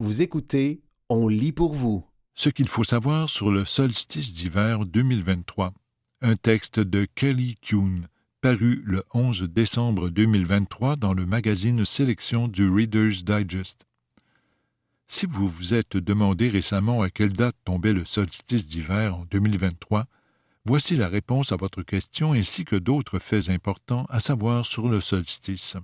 [0.00, 2.06] Vous écoutez On lit pour vous.
[2.34, 5.74] Ce qu'il faut savoir sur le solstice d'hiver 2023.
[6.22, 8.06] Un texte de Kelly Kuhn,
[8.40, 13.86] paru le 11 décembre 2023 dans le magazine Sélection du Reader's Digest.
[15.08, 20.06] Si vous vous êtes demandé récemment à quelle date tombait le solstice d'hiver en 2023,
[20.64, 25.00] voici la réponse à votre question ainsi que d'autres faits importants à savoir sur le
[25.00, 25.76] solstice.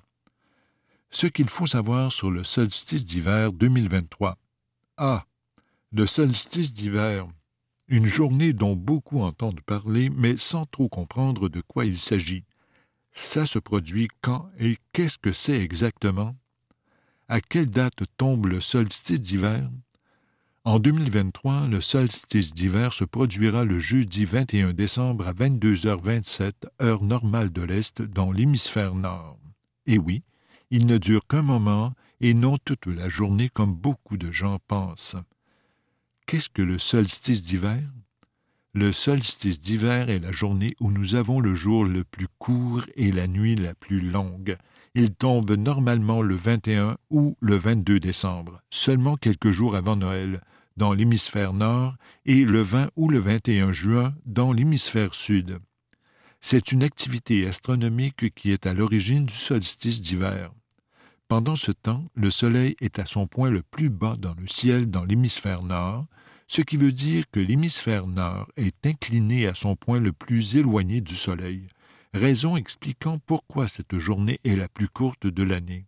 [1.14, 4.36] Ce qu'il faut savoir sur le solstice d'hiver 2023.
[4.96, 5.24] A.
[5.92, 7.28] Le solstice d'hiver.
[7.86, 12.42] Une journée dont beaucoup entendent parler, mais sans trop comprendre de quoi il s'agit.
[13.12, 16.34] Ça se produit quand et qu'est-ce que c'est exactement?
[17.28, 19.70] À quelle date tombe le solstice d'hiver?
[20.64, 27.52] En 2023, le solstice d'hiver se produira le jeudi 21 décembre à 22h27, heure normale
[27.52, 29.38] de l'Est, dans l'hémisphère nord.
[29.86, 30.24] Et oui,
[30.70, 35.16] il ne dure qu'un moment et non toute la journée comme beaucoup de gens pensent.
[36.26, 37.82] Qu'est-ce que le solstice d'hiver?
[38.72, 43.12] Le solstice d'hiver est la journée où nous avons le jour le plus court et
[43.12, 44.56] la nuit la plus longue.
[44.96, 50.40] Il tombe normalement le 21 ou le 22 décembre, seulement quelques jours avant Noël,
[50.76, 55.58] dans l'hémisphère nord, et le 20 ou le 21 juin dans l'hémisphère sud.
[56.46, 60.52] C'est une activité astronomique qui est à l'origine du solstice d'hiver.
[61.26, 64.90] Pendant ce temps, le Soleil est à son point le plus bas dans le ciel
[64.90, 66.04] dans l'hémisphère nord,
[66.46, 71.00] ce qui veut dire que l'hémisphère nord est incliné à son point le plus éloigné
[71.00, 71.66] du Soleil,
[72.12, 75.86] raison expliquant pourquoi cette journée est la plus courte de l'année.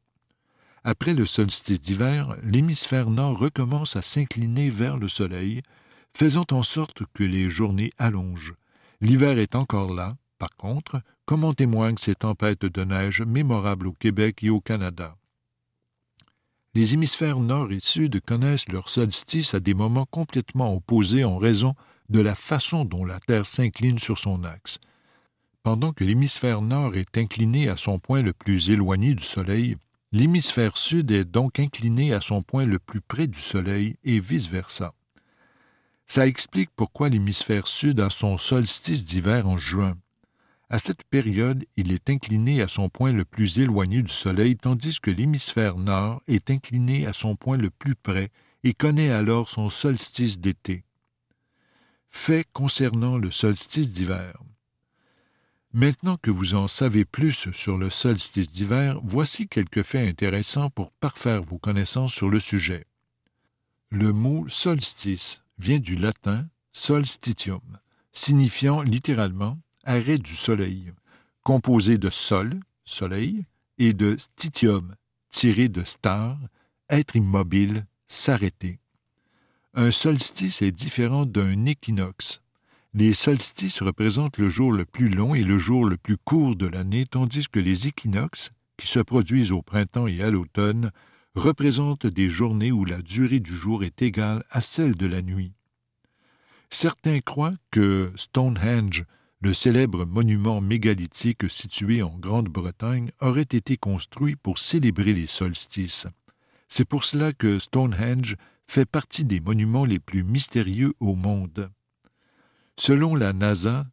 [0.85, 5.61] Après le solstice d'hiver, l'hémisphère nord recommence à s'incliner vers le Soleil,
[6.17, 8.55] faisant en sorte que les journées allongent.
[9.03, 13.93] L'hiver est encore là, par contre, comme en témoignent ces tempêtes de neige mémorables au
[13.93, 15.17] Québec et au Canada?
[16.75, 21.75] Les hémisphères nord et sud connaissent leur solstice à des moments complètement opposés en raison
[22.11, 24.79] de la façon dont la Terre s'incline sur son axe.
[25.63, 29.77] Pendant que l'hémisphère nord est incliné à son point le plus éloigné du Soleil,
[30.13, 34.93] l'hémisphère sud est donc incliné à son point le plus près du Soleil et vice-versa.
[36.07, 39.97] Ça explique pourquoi l'hémisphère sud a son solstice d'hiver en juin.
[40.69, 44.99] À cette période, il est incliné à son point le plus éloigné du Soleil, tandis
[45.01, 48.31] que l'hémisphère nord est incliné à son point le plus près
[48.65, 50.85] et connaît alors son solstice d'été.
[52.11, 54.43] Fait concernant le solstice d'hiver.
[55.73, 60.91] Maintenant que vous en savez plus sur le solstice d'hiver, voici quelques faits intéressants pour
[60.91, 62.87] parfaire vos connaissances sur le sujet.
[63.91, 67.79] Le mot solstice vient du latin solstitium,
[68.13, 70.93] signifiant littéralement arrêt du soleil,
[71.43, 73.47] composé de sol, soleil,
[73.79, 74.95] et de stitium,
[75.31, 76.39] tiré de star,
[76.91, 78.79] être immobile, s'arrêter.
[79.75, 82.43] Un solstice est différent d'un équinoxe.
[82.95, 86.67] Les solstices représentent le jour le plus long et le jour le plus court de
[86.67, 90.91] l'année, tandis que les équinoxes, qui se produisent au printemps et à l'automne,
[91.35, 95.53] représentent des journées où la durée du jour est égale à celle de la nuit.
[96.71, 99.05] Certains croient que Stonehenge
[99.41, 106.07] le célèbre monument mégalithique situé en Grande-Bretagne aurait été construit pour célébrer les solstices.
[106.69, 108.37] C'est pour cela que Stonehenge
[108.67, 111.71] fait partie des monuments les plus mystérieux au monde.
[112.79, 113.87] Selon la NASA,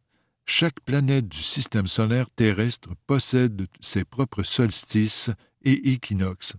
[0.46, 5.30] chaque planète du système solaire terrestre possède ses propres solstices
[5.62, 6.54] et équinoxes.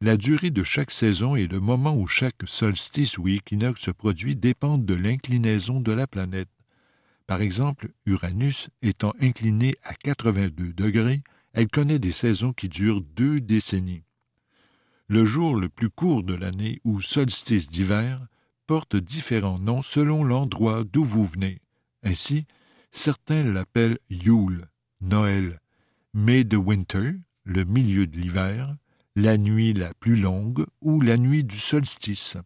[0.00, 4.36] La durée de chaque saison et le moment où chaque solstice ou équinoxe se produit
[4.36, 6.48] dépendent de l'inclinaison de la planète.
[7.28, 11.22] Par exemple, Uranus étant inclinée à 82 degrés,
[11.52, 14.02] elle connaît des saisons qui durent deux décennies.
[15.08, 18.26] Le jour le plus court de l'année ou solstice d'hiver
[18.66, 21.60] porte différents noms selon l'endroit d'où vous venez.
[22.02, 22.46] Ainsi,
[22.92, 24.66] certains l'appellent Yule,
[25.02, 25.60] Noël,
[26.14, 27.12] Winter,
[27.44, 28.74] le milieu de l'hiver,
[29.16, 32.38] la nuit la plus longue ou la nuit du solstice.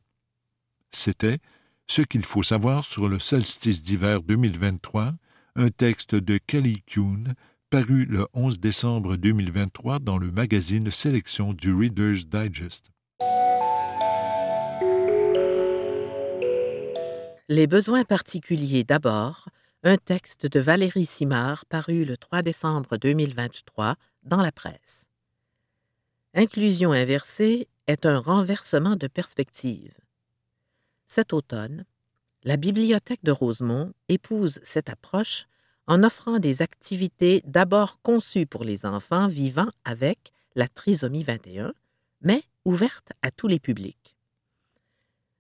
[0.91, 1.39] C'était
[1.87, 5.13] ce qu'il faut savoir sur le solstice d'hiver 2023,
[5.57, 7.35] un texte de Kelly Kuhn,
[7.71, 12.91] paru le 11 décembre 2023 dans le magazine Sélection du Reader's Digest.
[17.49, 19.49] Les besoins particuliers d'abord,
[19.83, 25.07] un texte de Valérie Simard paru le 3 décembre 2023 dans la presse.
[26.35, 29.93] Inclusion inversée est un renversement de perspective.
[31.15, 31.85] Cet automne,
[32.43, 35.47] la Bibliothèque de Rosemont épouse cette approche
[35.87, 41.75] en offrant des activités d'abord conçues pour les enfants vivant avec la trisomie 21,
[42.23, 44.17] mais ouvertes à tous les publics.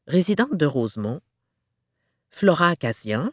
[0.06, 1.22] résidente de Rosemont,
[2.28, 3.32] Flora Cassian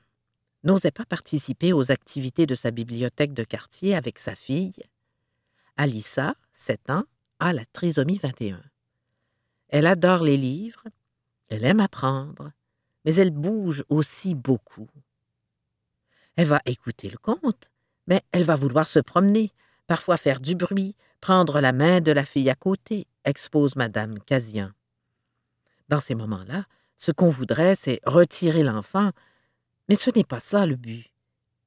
[0.63, 4.81] n'osait pas participer aux activités de sa bibliothèque de quartier avec sa fille.
[5.75, 7.03] Alissa, 7 ans,
[7.39, 8.63] a la trisomie 21.
[9.67, 10.85] Elle adore les livres,
[11.49, 12.51] elle aime apprendre,
[13.05, 14.87] mais elle bouge aussi beaucoup.
[16.35, 17.71] Elle va écouter le conte,
[18.07, 19.51] mais elle va vouloir se promener,
[19.87, 24.71] parfois faire du bruit, prendre la main de la fille à côté, expose Madame Casian.
[25.89, 26.65] Dans ces moments-là,
[26.97, 29.11] ce qu'on voudrait, c'est retirer l'enfant,
[29.87, 31.11] mais ce n'est pas ça le but.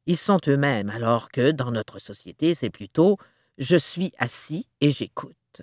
[0.06, 3.18] Ils sont eux-mêmes, alors que dans notre société, c'est plutôt
[3.58, 5.62] je suis assis et j'écoute.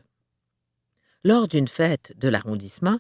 [1.24, 3.00] Lors d'une fête de l'arrondissement,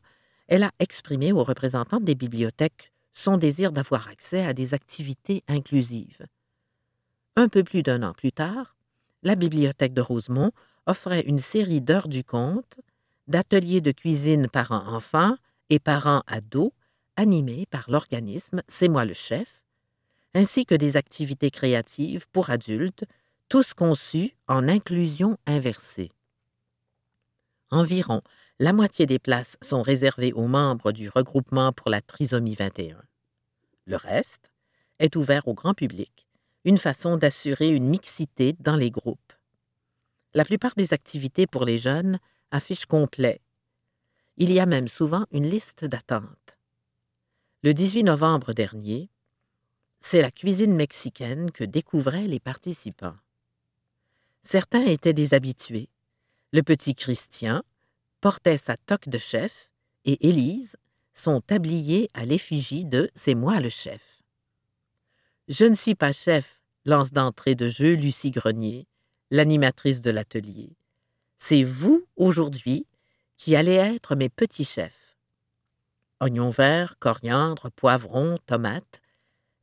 [0.49, 6.25] elle a exprimé aux représentants des bibliothèques son désir d'avoir accès à des activités inclusives.
[7.35, 8.75] Un peu plus d'un an plus tard,
[9.21, 10.51] la bibliothèque de Rosemont
[10.87, 12.79] offrait une série d'heures du conte,
[13.27, 15.37] d'ateliers de cuisine parents-enfants
[15.69, 16.71] et parents-ados
[17.15, 19.61] animés par l'organisme C'est moi le chef,
[20.33, 23.05] ainsi que des activités créatives pour adultes,
[23.49, 26.11] tous conçus en inclusion inversée.
[27.69, 28.21] Environ
[28.59, 33.01] la moitié des places sont réservées aux membres du regroupement pour la trisomie 21.
[33.85, 34.51] Le reste
[34.99, 36.27] est ouvert au grand public,
[36.65, 39.33] une façon d'assurer une mixité dans les groupes.
[40.33, 42.19] La plupart des activités pour les jeunes
[42.51, 43.39] affichent complet.
[44.35, 46.57] Il y a même souvent une liste d'attente.
[47.63, 49.09] Le 18 novembre dernier,
[50.01, 53.17] c'est la cuisine mexicaine que découvraient les participants.
[54.43, 55.89] Certains étaient des habitués.
[56.51, 57.63] Le petit Christian
[58.21, 59.71] portait sa toque de chef
[60.05, 60.75] et Élise
[61.13, 64.23] son tablier à l'effigie de C'est moi le chef.
[65.47, 68.87] Je ne suis pas chef, lance d'entrée de jeu Lucie Grenier,
[69.31, 70.69] l'animatrice de l'atelier.
[71.37, 72.85] C'est vous, aujourd'hui,
[73.37, 75.17] qui allez être mes petits chefs.
[76.21, 79.01] Oignons verts, coriandre, poivrons, tomates,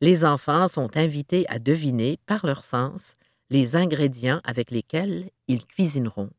[0.01, 3.15] les enfants sont invités à deviner par leur sens
[3.51, 6.31] les ingrédients avec lesquels ils cuisineront.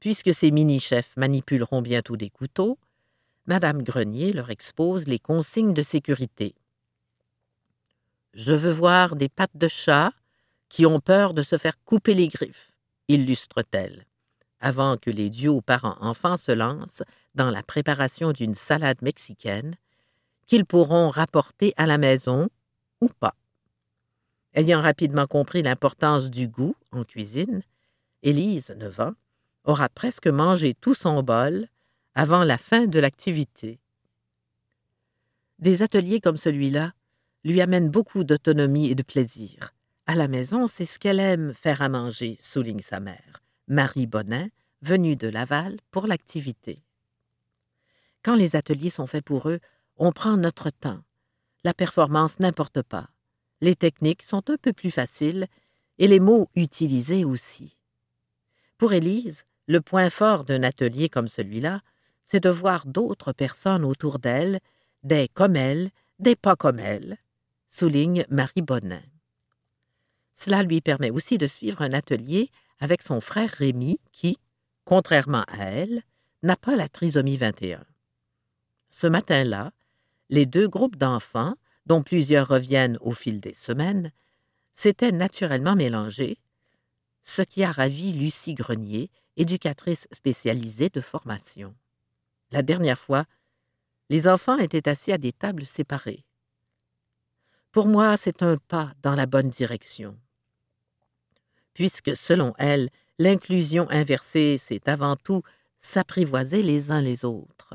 [0.00, 2.78] Puisque ces mini-chefs manipuleront bientôt des couteaux,
[3.46, 6.54] Madame Grenier leur expose les consignes de sécurité.
[8.34, 10.12] Je veux voir des pattes de chat
[10.68, 12.72] qui ont peur de se faire couper les griffes,
[13.08, 14.04] illustre-t-elle,
[14.60, 17.02] avant que les duos parents-enfants se lancent
[17.34, 19.76] dans la préparation d'une salade mexicaine
[20.46, 22.48] qu'ils pourront rapporter à la maison
[23.00, 23.34] ou pas.
[24.54, 27.62] Ayant rapidement compris l'importance du goût en cuisine,
[28.22, 29.12] Élise, 9 ans,
[29.66, 31.68] aura presque mangé tout son bol
[32.14, 33.78] avant la fin de l'activité.
[35.58, 36.92] Des ateliers comme celui-là
[37.44, 39.74] lui amènent beaucoup d'autonomie et de plaisir.
[40.06, 44.48] À la maison, c'est ce qu'elle aime faire à manger, souligne sa mère, Marie Bonin,
[44.82, 46.82] venue de Laval pour l'activité.
[48.22, 49.60] Quand les ateliers sont faits pour eux,
[49.96, 51.00] on prend notre temps.
[51.64, 53.08] La performance n'importe pas.
[53.60, 55.46] Les techniques sont un peu plus faciles
[55.98, 57.76] et les mots utilisés aussi.
[58.78, 61.80] Pour Élise, le point fort d'un atelier comme celui-là,
[62.24, 64.60] c'est de voir d'autres personnes autour d'elle,
[65.02, 67.18] des comme elle, des pas comme elle,
[67.68, 69.02] souligne Marie Bonin.
[70.34, 74.38] Cela lui permet aussi de suivre un atelier avec son frère Rémi qui,
[74.84, 76.02] contrairement à elle,
[76.42, 77.84] n'a pas la trisomie 21.
[78.90, 79.72] Ce matin-là,
[80.28, 81.54] les deux groupes d'enfants,
[81.86, 84.12] dont plusieurs reviennent au fil des semaines,
[84.74, 86.38] s'étaient naturellement mélangés,
[87.24, 91.74] ce qui a ravi Lucie Grenier, éducatrice spécialisée de formation.
[92.52, 93.24] La dernière fois,
[94.08, 96.24] les enfants étaient assis à des tables séparées.
[97.72, 100.16] Pour moi, c'est un pas dans la bonne direction.
[101.74, 102.88] Puisque, selon elle,
[103.18, 105.42] l'inclusion inversée, c'est avant tout
[105.80, 107.74] s'apprivoiser les uns les autres.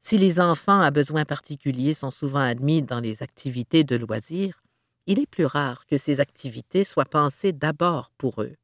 [0.00, 4.62] Si les enfants à besoins particuliers sont souvent admis dans les activités de loisirs,
[5.06, 8.54] il est plus rare que ces activités soient pensées d'abord pour eux.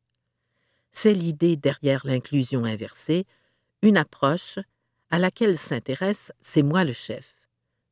[0.93, 3.27] C'est l'idée derrière l'inclusion inversée,
[3.83, 4.59] une approche
[5.11, 7.49] à laquelle s'intéresse C'est moi le chef,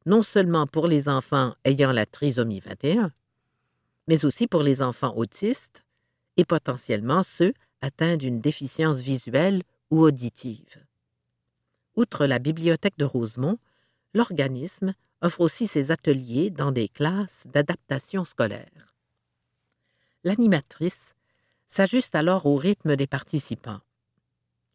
[0.06, 3.12] non seulement pour les enfants ayant la trisomie 21,
[4.06, 5.84] mais aussi pour les enfants autistes
[6.36, 10.84] et potentiellement ceux atteints d'une déficience visuelle ou auditive.
[11.96, 13.58] Outre la bibliothèque de Rosemont,
[14.14, 18.94] l'organisme offre aussi ses ateliers dans des classes d'adaptation scolaire.
[20.24, 21.14] L'animatrice
[21.68, 23.80] s'ajuste alors au rythme des participants.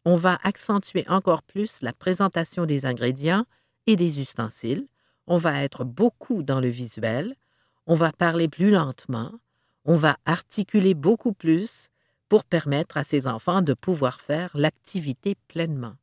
[0.06, 3.44] On va accentuer encore plus la présentation des ingrédients
[3.86, 4.86] et des ustensiles,
[5.26, 7.34] on va être beaucoup dans le visuel,
[7.86, 9.32] on va parler plus lentement,
[9.84, 11.88] on va articuler beaucoup plus
[12.28, 15.96] pour permettre à ces enfants de pouvoir faire l'activité pleinement.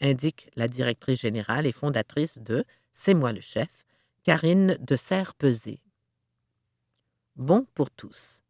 [0.00, 3.84] indique la directrice générale et fondatrice de C'est moi le chef,
[4.24, 5.80] Karine de Serre-Pesé.
[7.36, 8.42] Bon pour tous.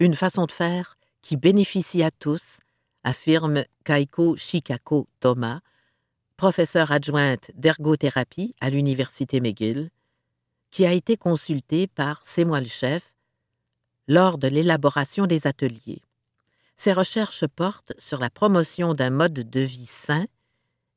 [0.00, 2.58] Une façon de faire qui bénéficie à tous,
[3.04, 5.60] affirme Kaiko Shikako Thomas,
[6.38, 9.90] professeure adjointe d'ergothérapie à l'Université McGill,
[10.70, 13.14] qui a été consultée par C'est moi le chef
[14.08, 16.00] lors de l'élaboration des ateliers.
[16.78, 20.24] Ses recherches portent sur la promotion d'un mode de vie sain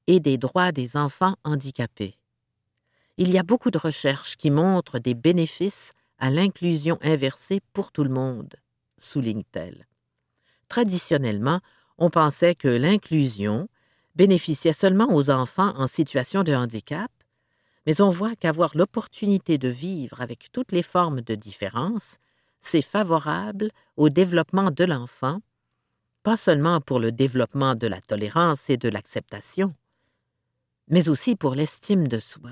[0.07, 2.15] et des droits des enfants handicapés.
[3.17, 8.05] Il y a beaucoup de recherches qui montrent des bénéfices à l'inclusion inversée pour tout
[8.05, 8.55] le monde,
[9.03, 9.87] souligne-t-elle.
[10.67, 11.59] Traditionnellement,
[11.97, 13.69] on pensait que l'inclusion
[14.15, 17.11] bénéficiait seulement aux enfants en situation de handicap,
[17.85, 22.17] mais on voit qu'avoir l'opportunité de vivre avec toutes les formes de différence,
[22.61, 25.41] c'est favorable au développement de l'enfant
[26.23, 29.75] pas seulement pour le développement de la tolérance et de l'acceptation,
[30.87, 32.51] mais aussi pour l'estime de soi.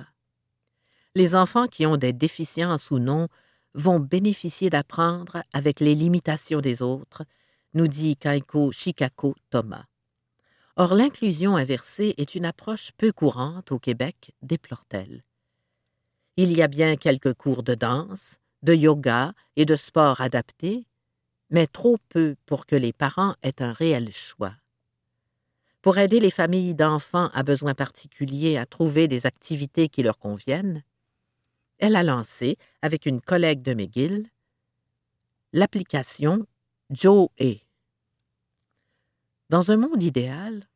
[1.15, 3.29] Les enfants qui ont des déficiences ou non
[3.73, 7.23] vont bénéficier d'apprendre avec les limitations des autres,
[7.73, 9.85] nous dit Kaiko Shikako Thomas.
[10.75, 15.23] Or, l'inclusion inversée est une approche peu courante au Québec, déplore-t-elle.
[16.37, 20.87] Il y a bien quelques cours de danse, de yoga et de sport adaptés,
[21.49, 24.53] mais trop peu pour que les parents aient un réel choix.
[25.81, 30.83] Pour aider les familles d'enfants à besoins particuliers à trouver des activités qui leur conviennent,
[31.81, 34.29] elle a lancé, avec une collègue de McGill,
[35.51, 36.45] l'application
[36.91, 37.55] Joe A.
[39.49, 40.69] Dans un monde idéal,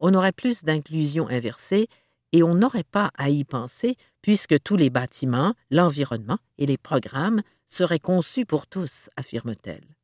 [0.00, 1.88] on aurait plus d'inclusion inversée
[2.32, 7.42] et on n'aurait pas à y penser puisque tous les bâtiments, l'environnement et les programmes
[7.66, 9.96] seraient conçus pour tous, affirme-t-elle.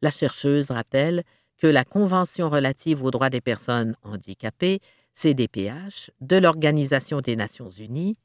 [0.00, 1.22] La chercheuse rappelle
[1.58, 4.80] que la Convention relative aux droits des personnes handicapées,
[5.14, 8.16] CDPH, de l'Organisation des Nations Unies,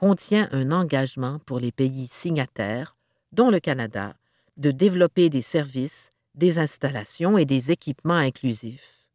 [0.00, 2.96] contient un engagement pour les pays signataires,
[3.32, 4.14] dont le Canada,
[4.56, 9.06] de développer des services, des installations et des équipements inclusifs.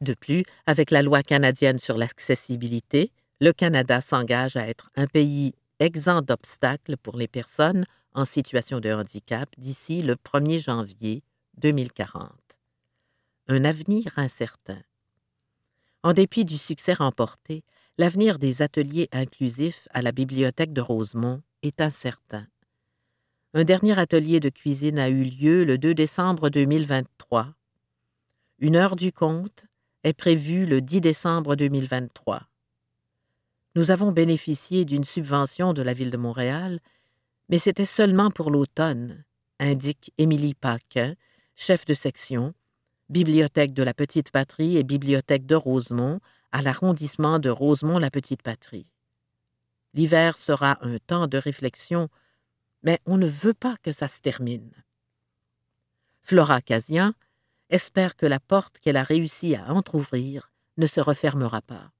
[0.00, 5.54] De plus, avec la loi canadienne sur l'accessibilité, le Canada s'engage à être un pays
[5.80, 7.84] exempt d'obstacles pour les personnes
[8.14, 11.24] en situation de handicap d'ici le 1er janvier
[11.56, 12.30] 2040.
[13.48, 14.82] Un avenir incertain.
[16.04, 17.64] En dépit du succès remporté,
[18.02, 22.48] l'avenir des ateliers inclusifs à la bibliothèque de Rosemont est incertain.
[23.54, 27.54] Un dernier atelier de cuisine a eu lieu le 2 décembre 2023.
[28.58, 29.66] Une heure du compte
[30.02, 32.42] est prévue le 10 décembre 2023.
[33.76, 36.80] Nous avons bénéficié d'une subvention de la Ville de Montréal
[37.48, 39.22] mais c'était seulement pour l'automne,
[39.60, 41.14] indique Émilie Paquin,
[41.54, 42.52] chef de section,
[43.10, 46.18] bibliothèque de la Petite Patrie et bibliothèque de Rosemont,
[46.52, 48.86] à l'arrondissement de Rosemont-la-Petite-Patrie.
[49.94, 52.08] L'hiver sera un temps de réflexion,
[52.82, 54.72] mais on ne veut pas que ça se termine.
[56.22, 57.12] Flora Casian
[57.68, 61.90] espère que la porte qu'elle a réussi à entr'ouvrir ne se refermera pas.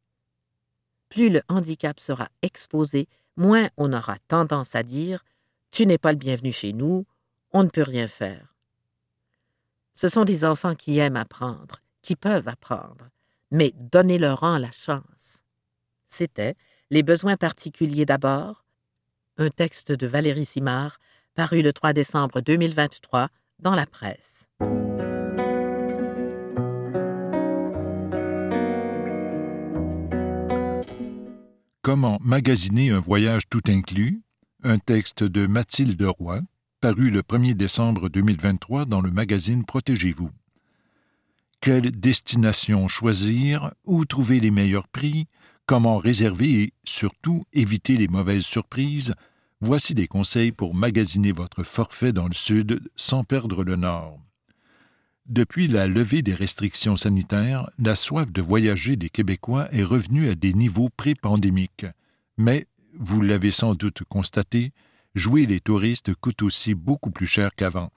[1.08, 5.24] Plus le handicap sera exposé, moins on aura tendance à dire
[5.70, 7.06] tu n'es pas le bienvenu chez nous,
[7.52, 8.54] on ne peut rien faire.
[9.94, 13.08] Ce sont des enfants qui aiment apprendre, qui peuvent apprendre,
[13.52, 15.42] mais donnez-leur-en la chance.
[16.08, 16.56] C'était
[16.90, 18.64] Les besoins particuliers d'abord,
[19.36, 20.98] un texte de Valérie Simard,
[21.34, 23.28] paru le 3 décembre 2023
[23.60, 24.46] dans la presse.
[31.82, 34.22] Comment magasiner un voyage tout inclus?
[34.62, 36.40] Un texte de Mathilde Roy,
[36.80, 40.30] paru le 1er décembre 2023 dans le magazine Protégez-vous.
[41.62, 45.28] Quelle destination choisir, où trouver les meilleurs prix,
[45.64, 49.14] comment réserver et, surtout, éviter les mauvaises surprises,
[49.60, 54.18] voici des conseils pour magasiner votre forfait dans le Sud sans perdre le Nord.
[55.26, 60.34] Depuis la levée des restrictions sanitaires, la soif de voyager des Québécois est revenue à
[60.34, 61.86] des niveaux pré-pandémiques.
[62.38, 62.66] Mais
[62.98, 64.72] vous l'avez sans doute constaté,
[65.14, 67.92] jouer les touristes coûte aussi beaucoup plus cher qu'avant.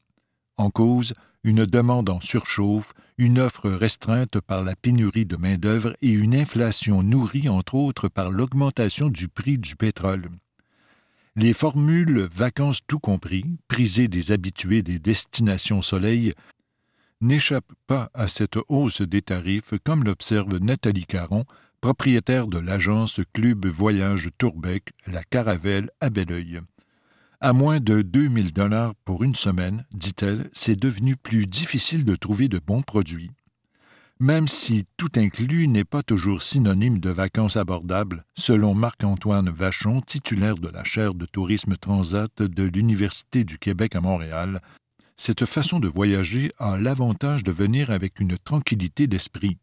[0.57, 6.09] En cause, une demande en surchauffe, une offre restreinte par la pénurie de main-d'œuvre et
[6.09, 10.29] une inflation nourrie entre autres par l'augmentation du prix du pétrole.
[11.35, 16.33] Les formules vacances tout compris, prisées des habitués des destinations soleil,
[17.21, 21.45] n'échappent pas à cette hausse des tarifs, comme l'observe Nathalie Caron,
[21.81, 26.61] propriétaire de l'agence Club Voyage Tourbec, la Caravelle à Belleuil.
[27.41, 32.47] À moins de 2000 dollars pour une semaine, dit-elle, c'est devenu plus difficile de trouver
[32.47, 33.31] de bons produits.
[34.21, 40.55] Même si tout inclus n'est pas toujours synonyme de vacances abordables, selon Marc-Antoine Vachon, titulaire
[40.55, 44.61] de la chaire de tourisme transat de l'Université du Québec à Montréal,
[45.17, 49.57] cette façon de voyager a l'avantage de venir avec une tranquillité d'esprit.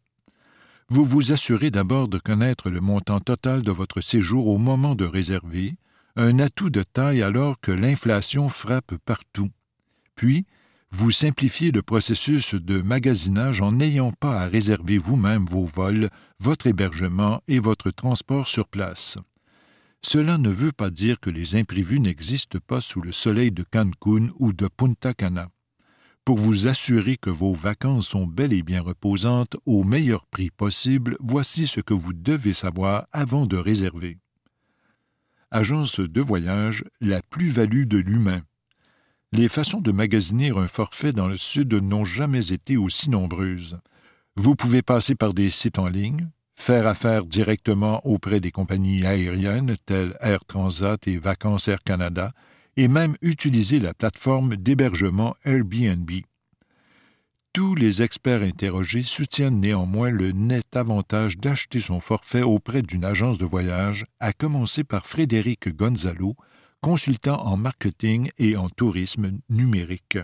[0.89, 5.05] Vous vous assurez d'abord de connaître le montant total de votre séjour au moment de
[5.05, 5.75] réserver,
[6.15, 9.49] un atout de taille alors que l'inflation frappe partout.
[10.15, 10.45] Puis,
[10.91, 16.67] vous simplifiez le processus de magasinage en n'ayant pas à réserver vous-même vos vols, votre
[16.67, 19.17] hébergement et votre transport sur place.
[20.05, 24.29] Cela ne veut pas dire que les imprévus n'existent pas sous le soleil de Cancun
[24.37, 25.49] ou de Punta Cana.
[26.25, 31.17] Pour vous assurer que vos vacances sont bel et bien reposantes au meilleur prix possible,
[31.19, 34.19] voici ce que vous devez savoir avant de réserver.
[35.55, 38.41] Agence de voyage, la plus-value de l'humain.
[39.31, 43.77] Les façons de magasiner un forfait dans le Sud n'ont jamais été aussi nombreuses.
[44.35, 49.75] Vous pouvez passer par des sites en ligne, faire affaire directement auprès des compagnies aériennes
[49.85, 52.31] telles Air Transat et Vacances Air Canada,
[52.75, 56.09] et même utiliser la plateforme d'hébergement Airbnb.
[57.53, 63.37] Tous les experts interrogés soutiennent néanmoins le net avantage d'acheter son forfait auprès d'une agence
[63.37, 66.35] de voyage, à commencer par Frédéric Gonzalo,
[66.81, 70.17] consultant en marketing et en tourisme numérique.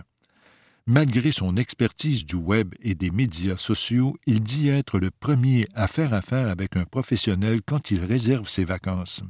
[0.86, 5.86] Malgré son expertise du web et des médias sociaux, il dit être le premier à
[5.86, 9.22] faire affaire avec un professionnel quand il réserve ses vacances.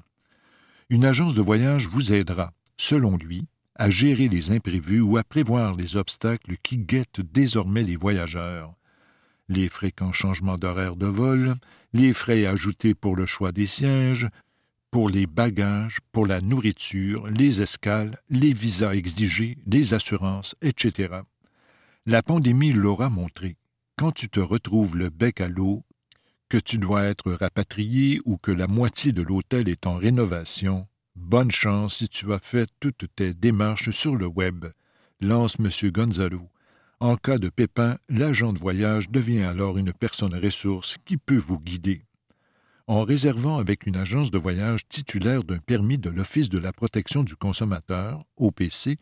[0.88, 3.46] Une agence de voyage vous aidera, selon lui,
[3.80, 8.74] à gérer les imprévus ou à prévoir les obstacles qui guettent désormais les voyageurs.
[9.48, 11.54] Les fréquents changements d'horaire de vol,
[11.94, 14.28] les frais ajoutés pour le choix des sièges,
[14.90, 21.14] pour les bagages, pour la nourriture, les escales, les visas exigés, les assurances, etc.
[22.04, 23.56] La pandémie l'aura montré.
[23.96, 25.84] Quand tu te retrouves le bec à l'eau,
[26.50, 31.50] que tu dois être rapatrié ou que la moitié de l'hôtel est en rénovation, bonne
[31.50, 34.66] chance si tu as fait toutes tes démarches sur le web,
[35.20, 35.90] lance M.
[35.90, 36.48] Gonzalo.
[37.00, 41.58] En cas de pépin, l'agent de voyage devient alors une personne ressource qui peut vous
[41.58, 42.04] guider
[42.90, 47.22] en réservant avec une agence de voyage titulaire d'un permis de l'Office de la protection
[47.22, 48.98] du consommateur, OPC,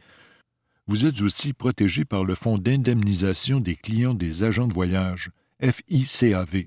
[0.86, 5.30] vous êtes aussi protégé par le Fonds d'indemnisation des clients des agents de voyage,
[5.62, 6.64] FICAV.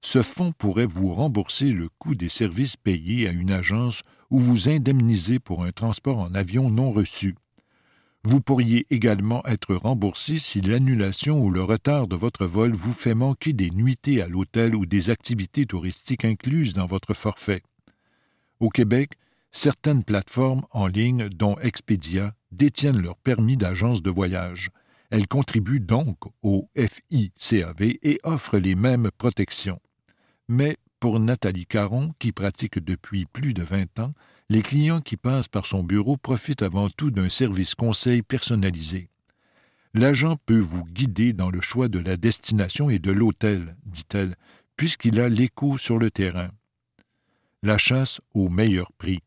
[0.00, 4.68] Ce fonds pourrait vous rembourser le coût des services payés à une agence ou vous
[4.68, 7.34] indemniser pour un transport en avion non reçu.
[8.24, 13.14] Vous pourriez également être remboursé si l'annulation ou le retard de votre vol vous fait
[13.14, 17.62] manquer des nuitées à l'hôtel ou des activités touristiques incluses dans votre forfait.
[18.60, 19.12] Au Québec,
[19.52, 24.70] certaines plateformes en ligne, dont Expedia, détiennent leur permis d'agence de voyage.
[25.10, 29.80] Elles contribuent donc au FICAV et offrent les mêmes protections.
[30.48, 34.14] Mais pour Nathalie Caron, qui pratique depuis plus de vingt ans,
[34.48, 39.10] les clients qui passent par son bureau profitent avant tout d'un service conseil personnalisé.
[39.94, 44.36] L'agent peut vous guider dans le choix de la destination et de l'hôtel, dit-elle,
[44.76, 46.50] puisqu'il a l'écho sur le terrain.
[47.62, 49.20] La chasse au meilleur prix.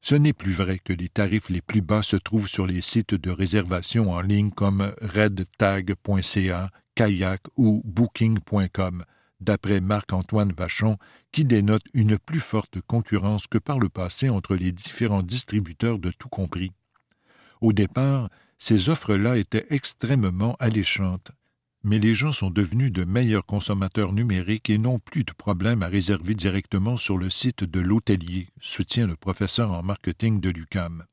[0.00, 3.14] Ce n'est plus vrai que les tarifs les plus bas se trouvent sur les sites
[3.14, 9.04] de réservation en ligne comme redtag.ca, kayak ou booking.com
[9.42, 10.96] d'après Marc-Antoine Vachon,
[11.32, 16.10] qui dénote une plus forte concurrence que par le passé entre les différents distributeurs de
[16.10, 16.72] tout compris.
[17.60, 18.28] Au départ,
[18.58, 21.32] ces offres-là étaient extrêmement alléchantes,
[21.84, 25.88] mais les gens sont devenus de meilleurs consommateurs numériques et n'ont plus de problème à
[25.88, 31.04] réserver directement sur le site de l'hôtelier, soutient le professeur en marketing de l'UCAM.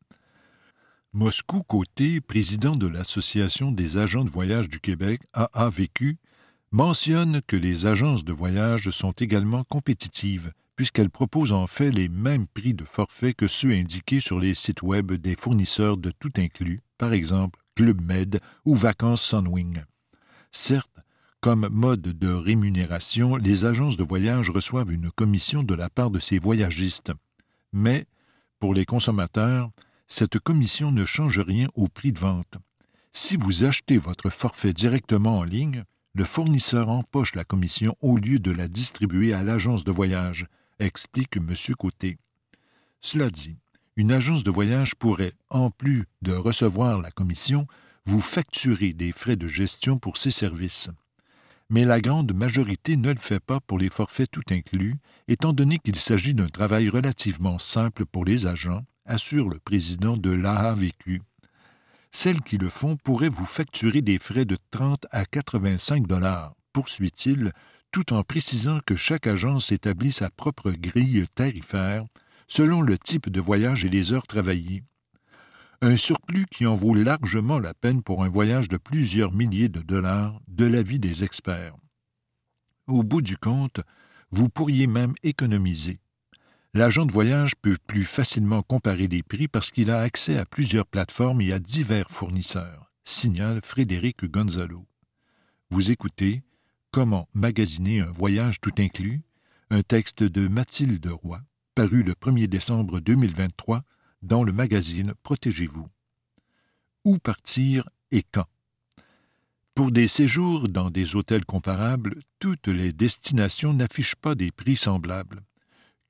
[1.11, 6.19] Moscou Côté, président de l'Association des agents de voyage du Québec, AAVQ,
[6.71, 12.47] mentionne que les agences de voyage sont également compétitives, puisqu'elles proposent en fait les mêmes
[12.47, 16.82] prix de forfait que ceux indiqués sur les sites web des fournisseurs de tout inclus,
[16.97, 19.84] par exemple Club Med ou Vacances Sunwing.
[20.51, 20.99] Certes,
[21.41, 26.19] comme mode de rémunération, les agences de voyage reçoivent une commission de la part de
[26.19, 27.13] ces voyagistes.
[27.71, 28.05] Mais,
[28.60, 29.69] pour les consommateurs,
[30.08, 32.58] cette commission ne change rien au prix de vente.
[33.13, 38.39] Si vous achetez votre forfait directement en ligne, le fournisseur empoche la commission au lieu
[38.39, 40.47] de la distribuer à l'agence de voyage,
[40.79, 41.53] explique M.
[41.77, 42.17] Côté.
[43.01, 43.57] Cela dit,
[43.95, 47.67] une agence de voyage pourrait, en plus de recevoir la commission,
[48.05, 50.89] vous facturer des frais de gestion pour ses services.
[51.69, 54.95] Mais la grande majorité ne le fait pas pour les forfaits tout inclus,
[55.27, 60.31] étant donné qu'il s'agit d'un travail relativement simple pour les agents, assure le président de
[60.31, 61.21] l'AAVQ.
[62.11, 67.51] Celles qui le font pourraient vous facturer des frais de 30 à 85 dollars, poursuit-il,
[67.91, 72.05] tout en précisant que chaque agence établit sa propre grille tarifaire
[72.47, 74.83] selon le type de voyage et les heures travaillées.
[75.81, 79.81] Un surplus qui en vaut largement la peine pour un voyage de plusieurs milliers de
[79.81, 81.75] dollars de l'avis des experts.
[82.87, 83.81] Au bout du compte,
[84.31, 85.99] vous pourriez même économiser.
[86.75, 90.86] L'agent de voyage peut plus facilement comparer les prix parce qu'il a accès à plusieurs
[90.86, 94.86] plateformes et à divers fournisseurs, signale Frédéric Gonzalo.
[95.71, 96.43] Vous écoutez
[96.91, 99.21] Comment magasiner un voyage tout inclus,
[99.71, 101.41] un texte de Mathilde Roy,
[101.73, 103.84] paru le 1er décembre 2023
[104.21, 105.88] dans le magazine Protégez-vous.
[107.03, 108.47] Où partir et quand?
[109.73, 115.41] Pour des séjours dans des hôtels comparables, toutes les destinations n'affichent pas des prix semblables.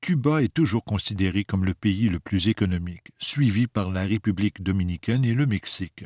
[0.00, 5.26] Cuba est toujours considéré comme le pays le plus économique, suivi par la République dominicaine
[5.26, 6.04] et le Mexique.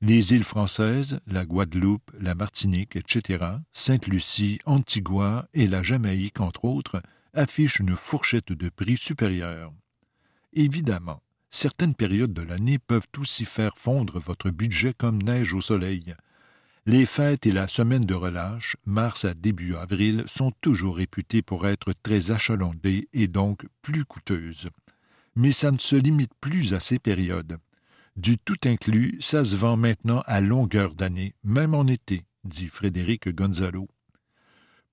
[0.00, 7.02] Les îles françaises, la Guadeloupe, la Martinique, etc., Sainte-Lucie, Antigua et la Jamaïque, entre autres,
[7.34, 9.72] affichent une fourchette de prix supérieure.
[10.52, 11.20] Évidemment,
[11.50, 16.14] certaines périodes de l'année peuvent aussi faire fondre votre budget comme neige au soleil.
[16.86, 21.68] Les fêtes et la semaine de relâche, mars à début avril, sont toujours réputées pour
[21.68, 24.70] être très achalandées et donc plus coûteuses.
[25.36, 27.58] Mais ça ne se limite plus à ces périodes.
[28.16, 33.28] Du tout inclus, ça se vend maintenant à longueur d'année, même en été, dit Frédéric
[33.28, 33.86] Gonzalo.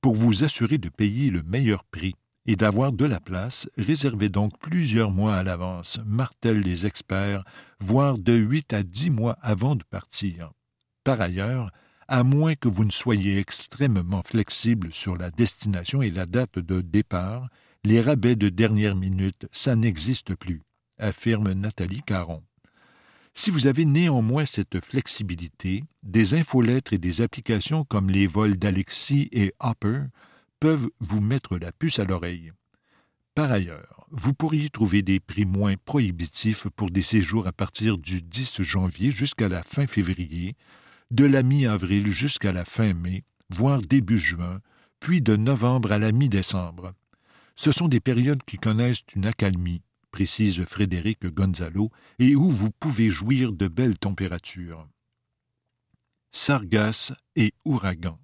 [0.01, 4.59] Pour vous assurer de payer le meilleur prix et d'avoir de la place, réservez donc
[4.59, 7.45] plusieurs mois à l'avance, martèlent les experts,
[7.79, 10.51] voire de huit à dix mois avant de partir.
[11.07, 11.71] Par ailleurs,
[12.09, 16.81] à moins que vous ne soyez extrêmement flexible sur la destination et la date de
[16.81, 17.47] départ,
[17.85, 20.63] les rabais de dernière minute, ça n'existe plus,
[20.97, 22.43] affirme Nathalie Caron.
[23.33, 29.29] Si vous avez néanmoins cette flexibilité, des infolettres et des applications comme les vols d'Alexis
[29.31, 30.01] et Hopper
[30.59, 32.51] peuvent vous mettre la puce à l'oreille.
[33.33, 38.21] Par ailleurs, vous pourriez trouver des prix moins prohibitifs pour des séjours à partir du
[38.21, 40.57] 10 janvier jusqu'à la fin février,
[41.11, 44.59] de la mi-avril jusqu'à la fin mai, voire début juin,
[44.99, 46.93] puis de novembre à la mi-décembre.
[47.55, 53.09] Ce sont des périodes qui connaissent une accalmie, précise Frédéric Gonzalo, et où vous pouvez
[53.09, 54.87] jouir de belles températures.
[56.31, 58.19] Sargasses et ouragans.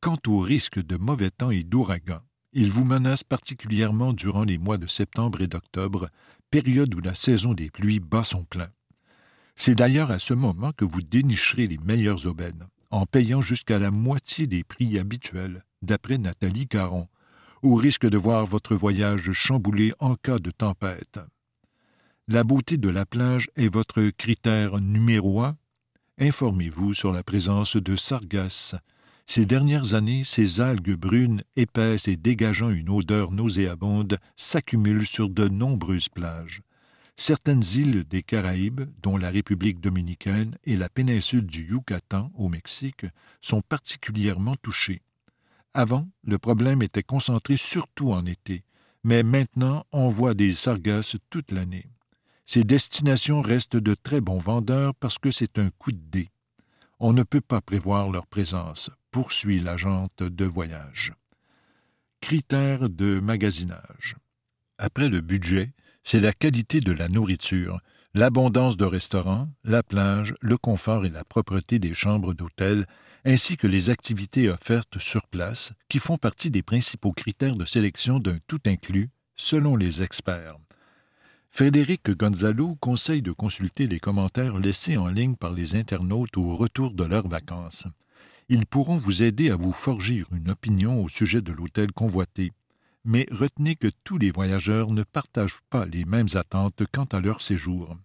[0.00, 4.76] Quant au risque de mauvais temps et d'ouragans, il vous menace particulièrement durant les mois
[4.76, 6.08] de septembre et d'octobre,
[6.50, 8.68] période où la saison des pluies bat son plein.
[9.56, 13.90] C'est d'ailleurs à ce moment que vous dénicherez les meilleures aubaines, en payant jusqu'à la
[13.90, 17.08] moitié des prix habituels, d'après Nathalie Caron,
[17.62, 21.18] au risque de voir votre voyage chamboulé en cas de tempête.
[22.28, 25.56] La beauté de la plage est votre critère numéro un.
[26.18, 28.74] Informez-vous sur la présence de sargasses.
[29.26, 35.48] Ces dernières années, ces algues brunes, épaisses et dégageant une odeur nauséabonde s'accumulent sur de
[35.48, 36.62] nombreuses plages.
[37.16, 43.06] Certaines îles des Caraïbes, dont la République dominicaine et la péninsule du Yucatan au Mexique,
[43.40, 45.02] sont particulièrement touchées.
[45.74, 48.64] Avant, le problème était concentré surtout en été,
[49.04, 51.86] mais maintenant on voit des sargasses toute l'année.
[52.46, 56.30] Ces destinations restent de très bons vendeurs parce que c'est un coup de dé.
[57.00, 61.14] On ne peut pas prévoir leur présence, poursuit l'agente de voyage.
[62.20, 64.16] Critères de magasinage.
[64.78, 65.72] Après le budget,
[66.04, 67.80] c'est la qualité de la nourriture,
[68.14, 72.86] l'abondance de restaurants, la plage, le confort et la propreté des chambres d'hôtel
[73.24, 78.20] ainsi que les activités offertes sur place, qui font partie des principaux critères de sélection
[78.20, 80.58] d'un tout inclus, selon les experts.
[81.50, 86.92] Frédéric Gonzalo conseille de consulter les commentaires laissés en ligne par les internautes au retour
[86.92, 87.86] de leurs vacances.
[88.48, 92.52] Ils pourront vous aider à vous forger une opinion au sujet de l'hôtel convoité.
[93.04, 97.40] Mais retenez que tous les voyageurs ne partagent pas les mêmes attentes quant à leur
[97.40, 97.96] séjour.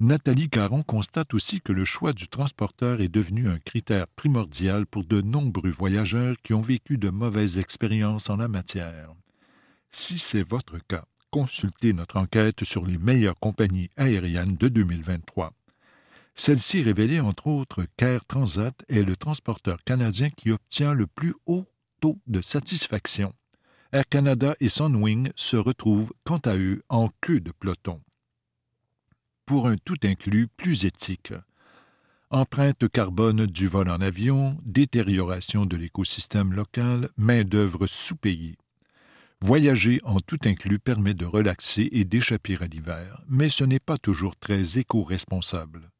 [0.00, 5.04] Nathalie Caron constate aussi que le choix du transporteur est devenu un critère primordial pour
[5.04, 9.12] de nombreux voyageurs qui ont vécu de mauvaises expériences en la matière.
[9.90, 15.52] Si c'est votre cas, consultez notre enquête sur les meilleures compagnies aériennes de 2023.
[16.36, 21.66] Celle-ci révélait entre autres qu'Air Transat est le transporteur canadien qui obtient le plus haut
[22.00, 23.32] taux de satisfaction.
[23.92, 28.00] Air Canada et Sunwing se retrouvent, quant à eux, en queue de peloton
[29.48, 31.32] pour un tout inclus plus éthique.
[32.28, 38.58] Empreinte carbone du vol en avion, détérioration de l'écosystème local, main-d'œuvre sous-payée.
[39.40, 43.96] Voyager en tout inclus permet de relaxer et d'échapper à l'hiver, mais ce n'est pas
[43.96, 45.90] toujours très éco-responsable.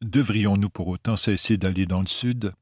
[0.00, 2.52] Devrions-nous pour autant cesser d'aller dans le sud?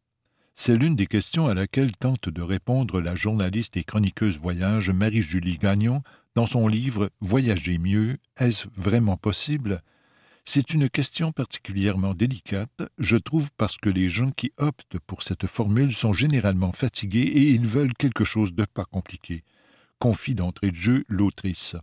[0.58, 5.58] C'est l'une des questions à laquelle tente de répondre la journaliste et chroniqueuse voyage Marie-Julie
[5.58, 6.02] Gagnon
[6.34, 9.82] dans son livre Voyager mieux, est-ce vraiment possible?
[10.46, 15.46] C'est une question particulièrement délicate, je trouve, parce que les gens qui optent pour cette
[15.46, 19.44] formule sont généralement fatigués et ils veulent quelque chose de pas compliqué.
[19.98, 21.76] Confie d'entrée de jeu l'autrice.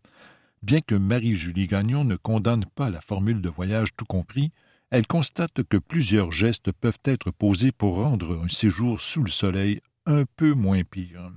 [0.63, 4.51] Bien que Marie-Julie Gagnon ne condamne pas la formule de voyage tout compris,
[4.93, 9.81] elle constate que plusieurs gestes peuvent être posés pour rendre un séjour sous le soleil
[10.05, 11.31] un peu moins pire.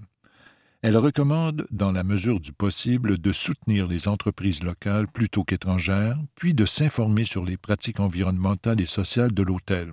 [0.83, 6.53] Elle recommande, dans la mesure du possible, de soutenir les entreprises locales plutôt qu'étrangères, puis
[6.53, 9.91] de s'informer sur les pratiques environnementales et sociales de l'hôtel.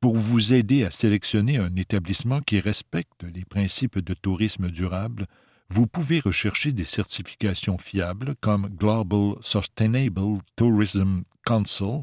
[0.00, 5.26] Pour vous aider à sélectionner un établissement qui respecte les principes de tourisme durable,
[5.68, 12.00] vous pouvez rechercher des certifications fiables comme Global Sustainable Tourism Council,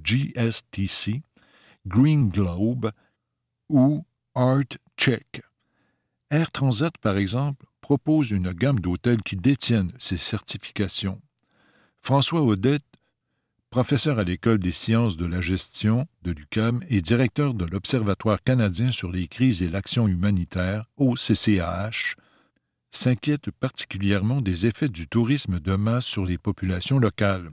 [0.00, 1.22] GSTC,
[1.86, 2.92] Green Globe
[3.68, 5.42] ou Art Check.
[6.30, 11.20] Air Transat, par exemple, propose une gamme d'hôtels qui détiennent ces certifications.
[12.00, 12.84] François Odette,
[13.70, 18.92] professeur à l'École des sciences de la gestion de l'UCAM et directeur de l'Observatoire canadien
[18.92, 22.16] sur les crises et l'action humanitaire, au CCAH,
[22.90, 27.50] s'inquiète particulièrement des effets du tourisme de masse sur les populations locales.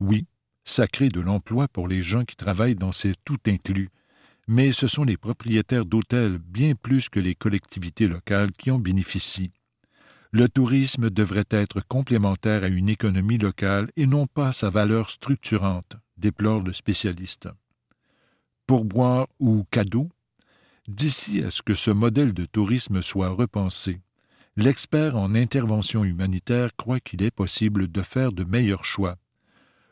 [0.00, 0.26] Oui,
[0.70, 3.90] ça crée de l'emploi pour les gens qui travaillent dans ces tout inclus,
[4.46, 9.52] mais ce sont les propriétaires d'hôtels bien plus que les collectivités locales qui en bénéficient.
[10.30, 15.96] Le tourisme devrait être complémentaire à une économie locale et non pas sa valeur structurante,
[16.16, 17.48] déplore le spécialiste.
[18.66, 20.08] Pourboire ou cadeau
[20.86, 24.00] D'ici à ce que ce modèle de tourisme soit repensé,
[24.56, 29.16] l'expert en intervention humanitaire croit qu'il est possible de faire de meilleurs choix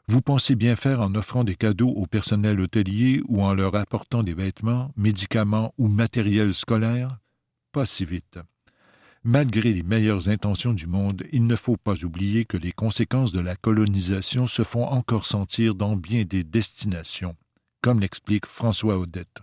[0.08, 4.22] vous pensez bien faire en offrant des cadeaux au personnel hôtelier ou en leur apportant
[4.22, 7.18] des vêtements, médicaments ou matériel scolaire?
[7.72, 8.38] Pas si vite.
[9.24, 13.40] Malgré les meilleures intentions du monde, il ne faut pas oublier que les conséquences de
[13.40, 17.34] la colonisation se font encore sentir dans bien des destinations,
[17.82, 19.42] comme l'explique François Odette.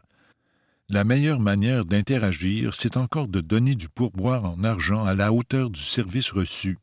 [0.88, 5.70] La meilleure manière d'interagir, c'est encore de donner du pourboire en argent à la hauteur
[5.70, 6.78] du service reçu,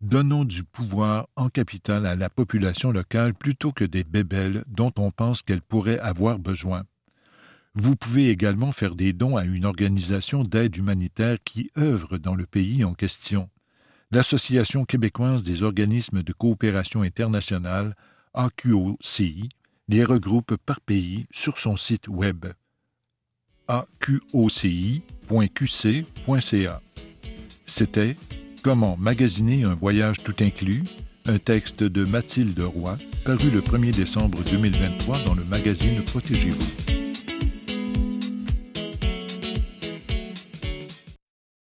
[0.00, 5.10] Donnons du pouvoir en capital à la population locale plutôt que des bébelles dont on
[5.10, 6.84] pense qu'elle pourrait avoir besoin.
[7.74, 12.46] Vous pouvez également faire des dons à une organisation d'aide humanitaire qui œuvre dans le
[12.46, 13.50] pays en question.
[14.10, 17.94] L'Association québécoise des organismes de coopération internationale,
[18.34, 19.48] AQOCI,
[19.88, 22.46] les regroupe par pays sur son site web
[23.68, 25.02] aqoci.qc.ca.
[27.66, 28.16] C'était
[28.68, 30.84] Comment magasiner un voyage tout inclus,
[31.24, 37.07] un texte de Mathilde Roy, paru le 1er décembre 2023 dans le magazine Protégez-vous.